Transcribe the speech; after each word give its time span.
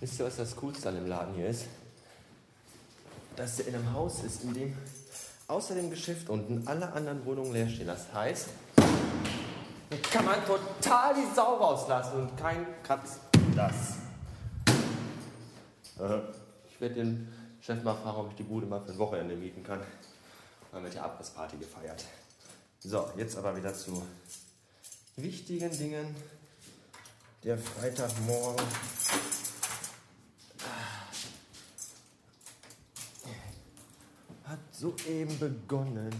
Wisst 0.00 0.18
ihr, 0.18 0.26
was 0.26 0.36
das 0.36 0.54
Coolste 0.56 0.88
an 0.88 0.94
dem 0.96 1.06
Laden 1.06 1.34
hier 1.34 1.48
ist? 1.48 1.66
Dass 3.36 3.58
er 3.60 3.68
in 3.68 3.74
einem 3.76 3.92
Haus 3.92 4.22
ist, 4.24 4.44
in 4.44 4.54
dem 4.54 4.76
außer 5.48 5.74
dem 5.74 5.90
Geschäft 5.90 6.28
unten 6.28 6.66
alle 6.66 6.92
anderen 6.92 7.24
Wohnungen 7.24 7.52
leer 7.52 7.68
stehen. 7.68 7.86
Das 7.86 8.12
heißt, 8.12 8.48
da 8.76 9.96
kann 10.10 10.24
man 10.24 10.44
total 10.44 11.14
die 11.14 11.34
Sau 11.34 11.56
rauslassen 11.56 12.20
und 12.22 12.36
kein 12.36 12.66
kratzt 12.82 13.20
das. 13.54 13.96
Äh, 15.98 16.20
Ich 16.70 16.80
werde 16.80 16.96
den 16.96 17.32
Chef 17.60 17.82
mal 17.82 17.94
fragen, 17.94 18.18
ob 18.18 18.30
ich 18.30 18.36
die 18.36 18.42
Bude 18.42 18.66
mal 18.66 18.80
für 18.84 18.92
ein 18.92 18.98
Wochenende 18.98 19.34
mieten 19.36 19.62
kann. 19.62 19.80
Dann 20.72 20.82
wird 20.82 20.94
ja 20.94 21.04
Abrissparty 21.04 21.56
gefeiert. 21.56 22.04
So, 22.80 23.08
jetzt 23.16 23.36
aber 23.36 23.56
wieder 23.56 23.72
zu 23.72 24.02
wichtigen 25.16 25.70
Dingen. 25.70 26.14
Der 27.44 27.56
Freitagmorgen. 27.56 28.66
Hat 34.44 34.58
soeben 34.78 35.38
begonnen. 35.38 36.10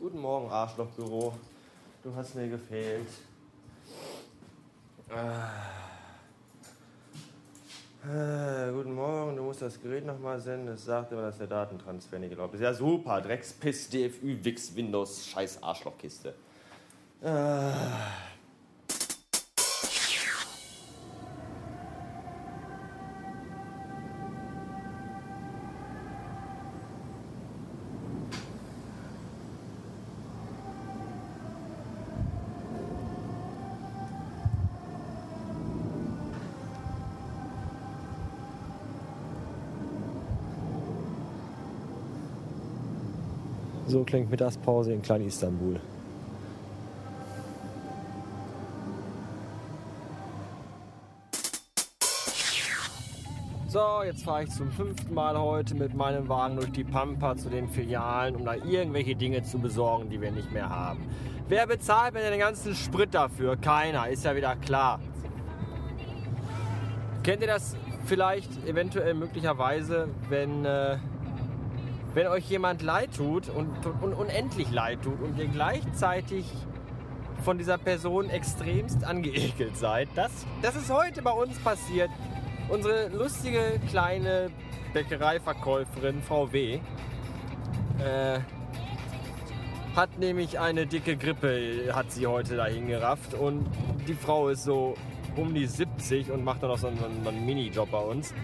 Guten 0.00 0.20
Morgen, 0.20 0.50
Arschlochbüro. 0.50 1.34
Du 2.02 2.14
hast 2.14 2.34
mir 2.34 2.48
gefehlt. 2.48 3.08
Ah. 5.10 5.50
Äh, 8.06 8.72
guten 8.72 8.94
Morgen, 8.94 9.36
du 9.36 9.42
musst 9.42 9.62
das 9.62 9.80
Gerät 9.80 10.06
nochmal 10.06 10.40
senden. 10.40 10.68
Es 10.68 10.84
sagt 10.84 11.12
immer, 11.12 11.22
dass 11.22 11.38
der 11.38 11.46
Datentransfer 11.46 12.18
nicht 12.18 12.32
erlaubt 12.32 12.54
ist. 12.54 12.60
Ja, 12.60 12.72
super. 12.72 13.20
Dreckspiss, 13.20 13.88
DFÜ, 13.90 14.42
Wix, 14.42 14.74
Windows, 14.74 15.26
scheiß 15.26 15.62
Arschlochkiste. 15.62 16.34
Äh. 17.22 17.72
So 43.86 44.02
klingt 44.02 44.30
Mittagspause 44.30 44.92
in 44.92 45.02
Klein-Istanbul. 45.02 45.78
So, 53.68 54.02
jetzt 54.04 54.22
fahre 54.22 54.44
ich 54.44 54.50
zum 54.50 54.70
fünften 54.70 55.12
Mal 55.12 55.36
heute 55.36 55.74
mit 55.74 55.94
meinem 55.94 56.28
Wagen 56.28 56.56
durch 56.56 56.70
die 56.70 56.84
Pampa 56.84 57.36
zu 57.36 57.50
den 57.50 57.68
Filialen, 57.68 58.36
um 58.36 58.44
da 58.44 58.54
irgendwelche 58.54 59.16
Dinge 59.16 59.42
zu 59.42 59.58
besorgen, 59.58 60.08
die 60.08 60.20
wir 60.20 60.30
nicht 60.30 60.52
mehr 60.52 60.70
haben. 60.70 61.08
Wer 61.48 61.66
bezahlt 61.66 62.14
mir 62.14 62.20
den 62.30 62.38
ganzen 62.38 62.74
Sprit 62.74 63.12
dafür? 63.12 63.56
Keiner, 63.56 64.08
ist 64.08 64.24
ja 64.24 64.36
wieder 64.36 64.56
klar. 64.56 65.00
Kennt 67.24 67.42
ihr 67.42 67.48
das 67.48 67.76
vielleicht 68.06 68.64
eventuell 68.66 69.14
möglicherweise, 69.14 70.08
wenn, 70.28 70.64
äh, 70.64 70.98
wenn 72.14 72.28
euch 72.28 72.48
jemand 72.48 72.82
leid 72.82 73.10
tut 73.16 73.48
und, 73.48 73.68
und 74.00 74.14
unendlich 74.14 74.70
leid 74.70 75.02
tut 75.02 75.20
und 75.20 75.38
ihr 75.38 75.48
gleichzeitig 75.48 76.44
von 77.42 77.58
dieser 77.58 77.76
Person 77.76 78.30
extremst 78.30 79.04
angeekelt 79.04 79.76
seid? 79.76 80.08
Das, 80.14 80.30
das 80.62 80.76
ist 80.76 80.90
heute 80.90 81.22
bei 81.22 81.32
uns 81.32 81.58
passiert. 81.58 82.10
Unsere 82.68 83.08
lustige 83.08 83.80
kleine 83.90 84.50
Bäckereiverkäuferin 84.94 86.22
Frau 86.22 86.52
W. 86.52 86.80
Äh, 87.98 88.38
hat 89.94 90.18
nämlich 90.18 90.58
eine 90.58 90.86
dicke 90.86 91.16
Grippe, 91.16 91.90
hat 91.92 92.10
sie 92.10 92.26
heute 92.26 92.56
dahin 92.56 92.86
gerafft. 92.86 93.34
Und 93.34 93.66
die 94.08 94.14
Frau 94.14 94.48
ist 94.48 94.64
so 94.64 94.94
um 95.36 95.54
die 95.54 95.66
70 95.66 96.30
und 96.30 96.44
macht 96.44 96.62
dann 96.62 96.70
noch 96.70 96.78
so 96.78 96.86
einen, 96.86 96.98
so 96.98 97.28
einen 97.28 97.46
Minijob 97.46 97.90
bei 97.90 97.98
uns. 97.98 98.34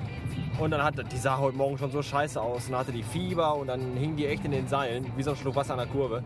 Und 0.59 0.71
dann 0.71 0.83
hat 0.83 0.95
die 1.13 1.17
sah 1.17 1.39
heute 1.39 1.57
Morgen 1.57 1.79
schon 1.79 1.91
so 1.91 2.03
scheiße 2.03 2.41
aus 2.41 2.69
und 2.69 2.77
hatte 2.77 2.93
die 2.93 3.03
Fieber 3.03 3.57
und 3.57 3.69
dann 3.69 3.81
hing 3.95 4.17
die 4.17 4.27
echt 4.27 4.45
in 4.45 4.51
den 4.51 4.69
Seilen, 4.69 5.07
wie 5.17 5.23
so 5.23 5.31
ein 5.31 5.37
Schluck 5.37 5.57
Wasser 5.57 5.73
an 5.73 5.79
der 5.79 5.87
Kurve. 5.87 6.23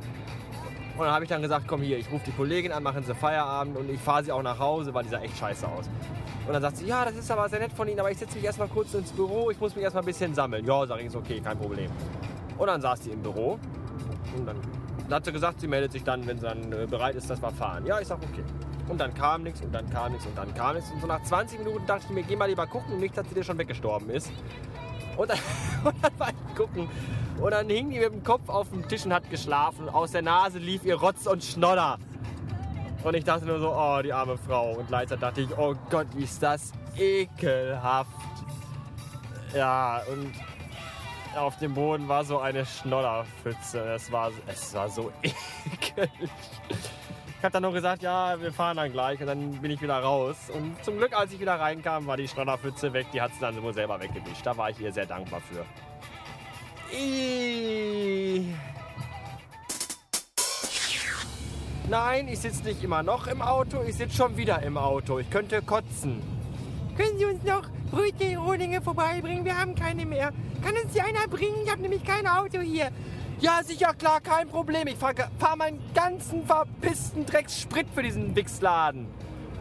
Und 0.97 1.05
dann 1.05 1.13
habe 1.13 1.25
ich 1.25 1.29
dann 1.29 1.43
gesagt, 1.43 1.67
komm 1.67 1.83
hier, 1.83 1.99
ich 1.99 2.11
rufe 2.11 2.25
die 2.27 2.33
Kollegin 2.33 2.71
an, 2.71 2.83
machen 2.83 3.03
sie 3.03 3.15
Feierabend 3.15 3.77
und 3.77 3.91
ich 3.91 4.01
fahre 4.01 4.25
sie 4.25 4.33
auch 4.33 4.43
nach 4.43 4.59
Hause, 4.59 4.95
weil 4.95 5.03
die 5.03 5.11
sah 5.11 5.21
echt 5.21 5.37
scheiße 5.37 5.67
aus. 5.67 5.89
Und 6.47 6.53
dann 6.53 6.63
sagt 6.63 6.77
sie, 6.77 6.87
ja, 6.87 7.05
das 7.05 7.17
ist 7.17 7.31
aber 7.31 7.49
sehr 7.49 7.59
nett 7.59 7.73
von 7.73 7.89
Ihnen, 7.89 7.99
aber 7.99 8.11
ich 8.11 8.19
setze 8.19 8.37
mich 8.37 8.45
erstmal 8.45 8.69
kurz 8.69 8.95
ins 8.95 9.11
Büro, 9.11 9.51
ich 9.51 9.59
muss 9.59 9.75
mich 9.75 9.83
erstmal 9.83 10.03
ein 10.03 10.07
bisschen 10.07 10.35
sammeln. 10.35 10.65
Ja, 10.65 10.87
sag 10.87 11.01
ich, 11.01 11.07
ist 11.07 11.17
okay, 11.17 11.41
kein 11.41 11.59
Problem. 11.59 11.91
Und 12.59 12.67
dann 12.67 12.81
saß 12.81 13.03
sie 13.03 13.11
im 13.11 13.23
Büro 13.23 13.59
und 14.37 14.47
dann 14.47 14.57
hat 15.11 15.25
sie 15.25 15.33
gesagt, 15.33 15.61
sie 15.61 15.69
meldet 15.69 15.93
sich 15.93 16.05
dann, 16.05 16.27
wenn 16.27 16.39
sie 16.39 16.47
dann 16.47 16.73
äh, 16.73 16.87
bereit 16.87 17.15
ist, 17.15 17.29
dass 17.29 17.41
wir 17.41 17.51
fahren. 17.51 17.87
Ja, 17.87 18.01
ich 18.01 18.09
sag, 18.09 18.19
okay. 18.19 18.45
Und 18.89 19.01
dann 19.01 19.15
kam 19.15 19.43
nichts 19.43 19.61
und 19.63 19.73
dann 19.75 19.89
kam 19.91 20.13
nichts 20.13 20.27
und 20.27 20.37
dann 20.37 20.53
kam 20.55 20.75
nichts. 20.77 20.91
Und 20.91 21.01
so 21.01 21.07
nach 21.07 21.23
20 21.23 21.59
Minuten 21.61 21.87
dachte 21.87 22.05
ich 22.09 22.11
mir, 22.11 22.23
geh 22.23 22.37
mal 22.37 22.47
lieber 22.47 22.67
gucken, 22.67 22.99
nicht, 22.99 23.17
dass 23.17 23.29
sie 23.29 23.35
dir 23.35 23.45
schon 23.45 23.59
weggestorben 23.59 24.11
ist. 24.11 24.31
Und 25.17 25.31
dann, 25.31 25.39
und 25.85 25.95
dann 26.03 26.19
war 26.19 26.29
ich 26.29 26.55
gucken. 26.57 26.89
Und 27.41 27.51
dann 27.51 27.69
hing 27.69 27.91
die 27.91 27.99
mit 27.99 28.13
dem 28.13 28.23
Kopf 28.23 28.49
auf 28.49 28.71
dem 28.71 28.87
Tisch 28.89 29.05
und 29.05 29.13
hat 29.13 29.29
geschlafen. 29.31 29.89
Aus 29.89 30.13
der 30.13 30.23
Nase 30.23 30.59
lief 30.59 30.85
ihr 30.85 30.97
Rotz 30.97 31.27
und 31.27 31.43
Schnodder. 31.43 31.99
Und 33.03 33.15
ich 33.15 33.25
dachte 33.25 33.45
nur 33.45 33.59
so, 33.59 33.71
oh, 33.75 34.01
die 34.03 34.13
arme 34.13 34.39
Frau. 34.39 34.73
Und 34.73 34.89
gleichzeitig 34.89 35.21
dachte 35.21 35.41
ich, 35.43 35.59
oh 35.59 35.75
Gott, 35.91 36.07
wie 36.15 36.25
ist 36.25 36.43
das 36.43 36.73
ekelhaft. 36.97 38.11
Ja, 39.55 40.01
und 40.11 40.33
auf 41.37 41.59
dem 41.59 41.75
Boden 41.75 42.09
war 42.09 42.25
so 42.25 42.39
eine 42.39 42.65
Schnodderpfütze. 42.65 43.81
Es 43.95 44.11
war, 44.11 44.31
es 44.47 44.75
war 44.75 44.89
so 44.89 45.13
ekelig. 45.23 46.31
Ich 47.39 47.45
habe 47.45 47.53
dann 47.53 47.63
nur 47.63 47.73
gesagt, 47.73 48.03
ja, 48.03 48.41
wir 48.41 48.53
fahren 48.53 48.77
dann 48.79 48.91
gleich 48.91 49.21
und 49.21 49.27
dann 49.27 49.53
bin 49.61 49.71
ich 49.71 49.83
wieder 49.83 49.99
raus. 49.99 50.37
Und 50.53 50.83
zum 50.83 50.97
Glück, 50.97 51.13
als 51.13 51.33
ich 51.33 51.41
wieder 51.41 51.61
reinkam, 51.61 52.07
war 52.07 52.17
die 52.17 52.27
Schnodderpfütze 52.27 52.93
weg. 52.93 53.07
Die 53.13 53.21
hat 53.21 53.33
sie 53.35 53.41
dann 53.41 53.63
wohl 53.63 53.75
selber 53.75 54.01
weggewischt. 54.01 54.45
Da 54.45 54.57
war 54.57 54.71
ich 54.71 54.81
ihr 54.81 54.93
sehr 54.93 55.07
dankbar 55.07 55.41
für. 55.41 55.65
Nein, 61.89 62.29
ich 62.29 62.39
sitze 62.39 62.65
nicht 62.65 62.83
immer 62.83 63.03
noch 63.03 63.27
im 63.27 63.43
Auto, 63.43 63.83
ich 63.83 63.97
sitze 63.97 64.17
schon 64.17 64.37
wieder 64.37 64.63
im 64.63 64.79
Auto. 64.79 65.19
Ich 65.19 65.29
könnte 65.29 65.61
kotzen. 65.61 66.23
Können 66.97 67.19
Sie 67.19 67.27
uns 67.27 67.43
noch 67.43 67.65
Brötchen 67.91 68.37
Rohlinge 68.39 68.81
vorbeibringen? 68.81 69.45
Wir 69.45 69.59
haben 69.59 69.75
keine 69.75 70.05
mehr. 70.07 70.33
Kann 70.63 70.75
uns 70.83 70.93
die 70.93 71.01
einer 71.01 71.29
bringen? 71.29 71.57
Ich 71.65 71.71
habe 71.71 71.83
nämlich 71.83 72.05
kein 72.05 72.27
Auto 72.27 72.61
hier. 72.61 72.91
Ja, 73.41 73.61
sicher, 73.63 73.93
klar, 73.95 74.21
kein 74.21 74.49
Problem. 74.49 74.87
Ich 74.87 74.97
fahre 74.97 75.29
fahr 75.39 75.57
meinen 75.57 75.81
ganzen 75.95 76.45
verpissten 76.47 77.27
Dreckssprit 77.27 77.87
für 77.95 78.03
diesen 78.03 78.35
Wichsladen. 78.35 79.07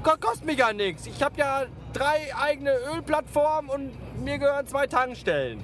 Ko- 0.03 0.17
Kostet 0.19 0.45
mich 0.45 0.57
ja 0.59 0.71
nichts. 0.73 1.05
Ich 1.07 1.21
habe 1.21 1.37
ja 1.37 1.63
drei 1.91 2.33
eigene 2.39 2.71
Ölplattformen 2.95 3.69
und 3.69 4.23
mir 4.23 4.37
gehören 4.37 4.67
zwei 4.67 4.87
Tankstellen. 4.87 5.59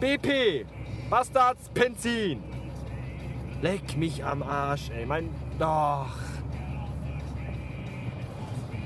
BP, 0.00 0.66
Bastards, 1.10 1.68
Benzin. 1.70 2.42
Leck 3.60 3.96
mich 3.96 4.24
am 4.24 4.42
Arsch, 4.42 4.90
ey. 4.90 5.06
Mein. 5.06 5.28
Doch. 5.58 6.06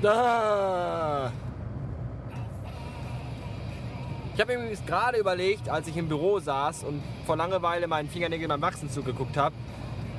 Da. 0.01 1.31
Ich 4.37 4.41
habe 4.41 4.53
übrigens 4.53 4.85
gerade 4.85 5.17
überlegt, 5.17 5.67
als 5.67 5.87
ich 5.87 5.97
im 5.97 6.07
Büro 6.09 6.39
saß 6.39 6.83
und 6.83 7.01
vor 7.25 7.35
Langeweile 7.35 7.87
meinen 7.87 8.07
Fingernägeln 8.07 8.49
beim 8.49 8.61
Wachsen 8.61 8.87
zugeguckt 8.87 9.35
habe, 9.35 9.55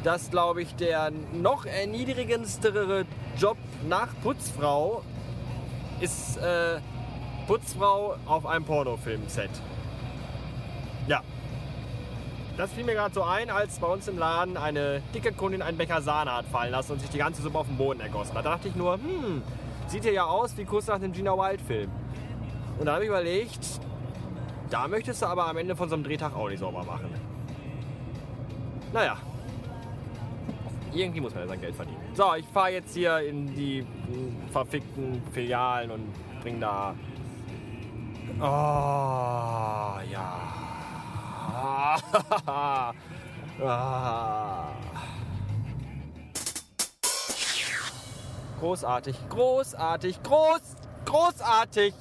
dass, 0.03 0.33
glaube 0.33 0.61
ich, 0.61 0.75
der 0.75 1.13
noch 1.33 1.65
erniedrigendste 1.67 3.07
Job 3.39 3.57
nach 3.89 4.09
Putzfrau 4.25 5.05
ist 6.01 6.37
äh, 6.39 6.81
Putzfrau 7.47 8.17
auf 8.27 8.45
einem 8.45 8.65
Pornofilmset. 8.65 9.51
Ja. 11.07 11.23
Das 12.57 12.73
fiel 12.73 12.83
mir 12.83 12.95
gerade 12.95 13.15
so 13.15 13.23
ein, 13.23 13.51
als 13.51 13.79
bei 13.79 13.87
uns 13.87 14.09
im 14.09 14.19
Laden 14.19 14.57
eine 14.57 15.01
dicke 15.15 15.31
Kundin 15.31 15.63
einen 15.63 15.79
Becher 15.79 16.03
Sahne 16.03 16.35
hat 16.35 16.47
fallen 16.47 16.73
lassen 16.73 16.91
und 16.91 17.01
sich 17.01 17.11
die 17.11 17.19
ganze 17.19 17.41
Suppe 17.41 17.59
auf 17.59 17.69
den 17.69 17.77
Boden 17.77 18.01
ergossen 18.01 18.37
hat. 18.37 18.45
Da 18.45 18.51
dachte 18.51 18.67
ich 18.67 18.75
nur, 18.75 18.95
hm, 18.95 19.43
sieht 19.87 20.03
hier 20.03 20.13
ja 20.13 20.25
aus 20.25 20.57
wie 20.57 20.65
kurz 20.65 20.89
nach 20.89 20.99
dem 20.99 21.13
Gina 21.13 21.39
Wild-Film. 21.39 21.89
Und 22.81 22.87
da 22.87 22.95
habe 22.95 23.05
ich 23.05 23.09
überlegt, 23.11 23.81
da 24.71 24.89
möchtest 24.89 25.23
du 25.23 25.27
aber 25.27 25.47
am 25.47 25.57
Ende 25.57 25.75
von 25.75 25.89
so 25.89 25.95
einem 25.95 26.05
Drehtag 26.05 26.35
auch 26.35 26.49
nicht 26.49 26.61
sauber 26.61 26.85
machen. 26.85 27.09
Naja. 28.93 29.17
Irgendwie 30.93 31.21
muss 31.21 31.35
man 31.35 31.43
ja 31.45 31.49
sein 31.49 31.61
Geld 31.61 31.75
verdienen. 31.75 32.01
So, 32.15 32.35
ich 32.35 32.47
fahre 32.47 32.73
jetzt 32.73 32.95
hier 32.95 33.19
in 33.21 33.55
die 33.55 33.87
verfickten 34.51 35.23
Filialen 35.33 35.91
und 35.91 36.13
bring 36.43 36.61
da. 36.61 36.95
Oh, 38.41 40.01
ja. 40.11 40.49
ah. 43.61 44.73
großartig, 48.61 49.17
großartig, 49.29 50.23
groß, 50.23 50.77
großartig. 51.05 51.95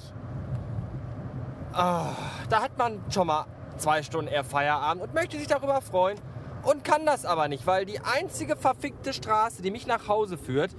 Ah, 1.79 2.15
da 2.49 2.63
hat 2.63 2.75
man 2.79 2.99
schon 3.11 3.27
mal 3.27 3.45
zwei 3.77 4.01
Stunden 4.01 4.31
eher 4.31 4.43
Feierabend 4.43 5.03
und 5.03 5.13
möchte 5.13 5.37
sich 5.37 5.45
darüber 5.45 5.79
freuen 5.79 6.19
und 6.63 6.83
kann 6.83 7.05
das 7.05 7.23
aber 7.23 7.47
nicht, 7.49 7.67
weil 7.67 7.85
die 7.85 7.99
einzige 7.99 8.55
verfickte 8.55 9.13
Straße, 9.13 9.61
die 9.61 9.69
mich 9.69 9.85
nach 9.85 10.07
Hause 10.07 10.39
führt, 10.39 10.71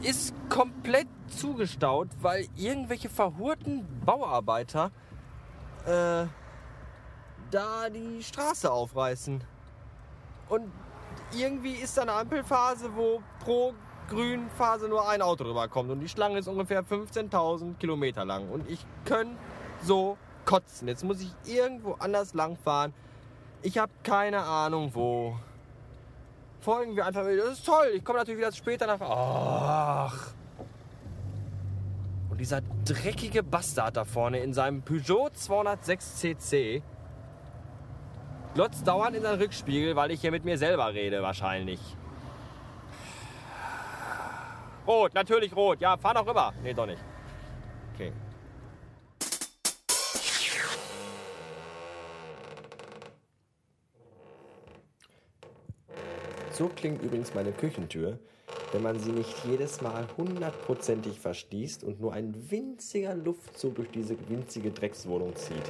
ist 0.00 0.32
komplett 0.48 1.06
zugestaut, 1.28 2.08
weil 2.22 2.46
irgendwelche 2.56 3.10
verhurten 3.10 3.86
Bauarbeiter 4.06 4.90
äh, 5.84 6.24
da 7.50 7.90
die 7.92 8.22
Straße 8.22 8.72
aufreißen. 8.72 9.44
Und 10.48 10.72
irgendwie 11.36 11.72
ist 11.72 11.98
da 11.98 12.02
eine 12.02 12.12
Ampelphase, 12.12 12.88
wo 12.96 13.20
pro 13.44 13.74
Grünphase 14.08 14.88
nur 14.88 15.06
ein 15.06 15.20
Auto 15.20 15.44
rüberkommt. 15.44 15.90
Und 15.90 16.00
die 16.00 16.08
Schlange 16.08 16.38
ist 16.38 16.48
ungefähr 16.48 16.82
15.000 16.82 17.76
Kilometer 17.76 18.24
lang. 18.24 18.48
Und 18.48 18.66
ich 18.70 18.86
könnte 19.04 19.36
so 19.82 20.16
kotzen. 20.48 20.88
Jetzt 20.88 21.04
muss 21.04 21.20
ich 21.20 21.30
irgendwo 21.44 21.92
anders 21.98 22.32
lang 22.32 22.56
fahren. 22.56 22.94
Ich 23.60 23.76
habe 23.76 23.92
keine 24.02 24.40
Ahnung 24.40 24.90
wo. 24.94 25.36
Folgen 26.60 26.96
wir 26.96 27.04
einfach. 27.04 27.24
Das 27.24 27.58
ist 27.58 27.66
toll. 27.66 27.92
Ich 27.94 28.02
komme 28.02 28.18
natürlich 28.18 28.40
wieder 28.40 28.52
später 28.52 28.86
nach. 28.86 28.98
Ach. 29.00 30.32
Und 32.30 32.38
dieser 32.38 32.62
dreckige 32.86 33.42
Bastard 33.42 33.98
da 33.98 34.06
vorne 34.06 34.38
in 34.38 34.54
seinem 34.54 34.80
Peugeot 34.80 35.30
206 35.34 36.16
CC 36.16 36.82
glotzt 38.54 38.88
dauernd 38.88 39.16
in 39.16 39.22
seinen 39.22 39.40
Rückspiegel, 39.40 39.96
weil 39.96 40.12
ich 40.12 40.22
hier 40.22 40.30
mit 40.30 40.44
mir 40.46 40.56
selber 40.56 40.94
rede, 40.94 41.22
wahrscheinlich. 41.22 41.80
Rot, 44.86 45.12
natürlich 45.12 45.54
rot. 45.54 45.80
Ja, 45.82 45.98
fahr 45.98 46.14
doch 46.14 46.26
rüber. 46.26 46.54
Nee, 46.62 46.72
doch 46.72 46.86
nicht. 46.86 47.02
So 56.58 56.68
klingt 56.74 57.04
übrigens 57.04 57.34
meine 57.34 57.52
Küchentür, 57.52 58.18
wenn 58.72 58.82
man 58.82 58.98
sie 58.98 59.12
nicht 59.12 59.32
jedes 59.44 59.80
Mal 59.80 60.08
hundertprozentig 60.16 61.20
verschließt 61.20 61.84
und 61.84 62.00
nur 62.00 62.12
ein 62.12 62.34
winziger 62.50 63.14
Luftzug 63.14 63.76
durch 63.76 63.92
diese 63.92 64.16
winzige 64.28 64.72
Dreckswohnung 64.72 65.36
zieht. 65.36 65.62